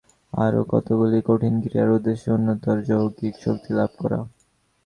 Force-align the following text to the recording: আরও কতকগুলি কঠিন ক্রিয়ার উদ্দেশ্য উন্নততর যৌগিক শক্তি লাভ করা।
আরও 0.33 0.61
কতকগুলি 0.69 1.19
কঠিন 1.27 1.53
ক্রিয়ার 1.63 1.89
উদ্দেশ্য 1.97 2.25
উন্নততর 2.31 2.77
যৌগিক 2.89 3.35
শক্তি 3.45 3.71
লাভ 3.73 3.91
করা। 3.97 4.19